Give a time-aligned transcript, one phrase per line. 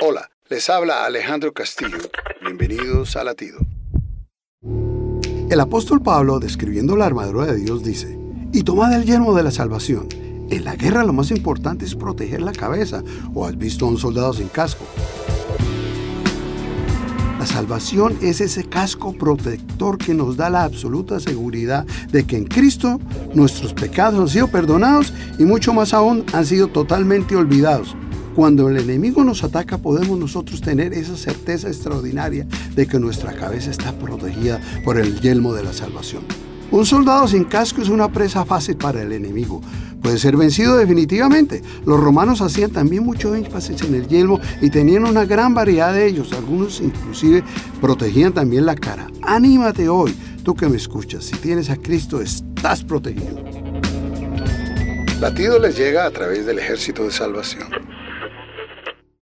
[0.00, 1.98] Hola, les habla Alejandro Castillo.
[2.40, 3.58] Bienvenidos a Latido.
[5.50, 8.16] El apóstol Pablo, describiendo la armadura de Dios, dice,
[8.52, 10.08] y tomad el yelmo de la salvación.
[10.50, 13.02] En la guerra lo más importante es proteger la cabeza.
[13.34, 14.84] ¿O has visto a un soldado sin casco?
[17.40, 22.44] La salvación es ese casco protector que nos da la absoluta seguridad de que en
[22.44, 23.00] Cristo
[23.34, 27.96] nuestros pecados han sido perdonados y mucho más aún han sido totalmente olvidados.
[28.38, 33.72] Cuando el enemigo nos ataca podemos nosotros tener esa certeza extraordinaria de que nuestra cabeza
[33.72, 36.22] está protegida por el yelmo de la salvación.
[36.70, 39.60] Un soldado sin casco es una presa fácil para el enemigo.
[40.00, 41.64] Puede ser vencido definitivamente.
[41.84, 46.06] Los romanos hacían también mucho énfasis en el yelmo y tenían una gran variedad de
[46.06, 46.32] ellos.
[46.32, 47.42] Algunos inclusive
[47.80, 49.08] protegían también la cara.
[49.22, 51.24] Anímate hoy, tú que me escuchas.
[51.24, 53.42] Si tienes a Cristo, estás protegido.
[55.18, 57.97] Latido les llega a través del ejército de salvación.